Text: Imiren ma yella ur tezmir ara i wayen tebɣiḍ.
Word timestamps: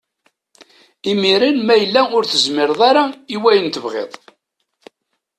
Imiren 1.11 1.57
ma 1.65 1.75
yella 1.77 2.01
ur 2.17 2.23
tezmir 2.25 2.69
ara 2.89 3.03
i 3.35 3.37
wayen 3.41 3.67
tebɣiḍ. 3.69 4.11